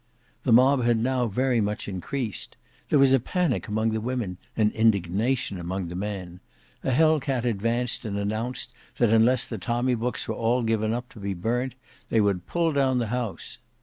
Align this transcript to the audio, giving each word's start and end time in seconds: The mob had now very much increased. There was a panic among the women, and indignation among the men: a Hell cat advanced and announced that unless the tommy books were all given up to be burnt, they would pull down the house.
The 0.45 0.51
mob 0.51 0.83
had 0.83 0.97
now 0.97 1.27
very 1.27 1.61
much 1.61 1.87
increased. 1.87 2.57
There 2.89 2.97
was 2.97 3.13
a 3.13 3.19
panic 3.19 3.67
among 3.67 3.91
the 3.91 4.01
women, 4.01 4.39
and 4.57 4.71
indignation 4.71 5.59
among 5.59 5.89
the 5.89 5.95
men: 5.95 6.39
a 6.83 6.89
Hell 6.89 7.19
cat 7.19 7.45
advanced 7.45 8.03
and 8.03 8.17
announced 8.17 8.71
that 8.97 9.11
unless 9.13 9.45
the 9.45 9.59
tommy 9.59 9.93
books 9.93 10.27
were 10.27 10.33
all 10.33 10.63
given 10.63 10.91
up 10.91 11.07
to 11.09 11.19
be 11.19 11.35
burnt, 11.35 11.75
they 12.09 12.19
would 12.19 12.47
pull 12.47 12.73
down 12.73 12.97
the 12.97 13.09
house. 13.13 13.59